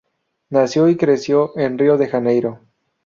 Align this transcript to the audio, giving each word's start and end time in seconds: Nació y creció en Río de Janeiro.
Nació 0.49 0.89
y 0.89 0.97
creció 0.97 1.55
en 1.59 1.77
Río 1.77 1.95
de 1.95 2.07
Janeiro. 2.09 2.61